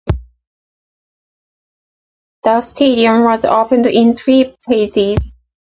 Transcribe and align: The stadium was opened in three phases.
The 2.43 2.61
stadium 2.61 3.21
was 3.23 3.45
opened 3.45 3.85
in 3.85 4.15
three 4.15 4.55
phases. 4.67 5.31